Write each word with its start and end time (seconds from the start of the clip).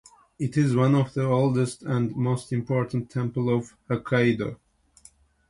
It 0.39 0.57
is 0.57 0.75
one 0.75 0.95
of 0.95 1.13
the 1.13 1.25
oldest 1.27 1.83
and 1.83 2.15
most 2.15 2.51
important 2.51 3.11
temple 3.11 3.55
of 3.55 3.75
Hokkaido. 3.87 4.57